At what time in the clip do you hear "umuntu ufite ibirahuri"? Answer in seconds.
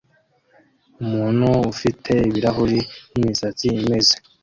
1.03-2.79